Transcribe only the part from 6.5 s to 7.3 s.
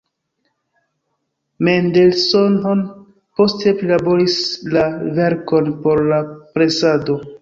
presado.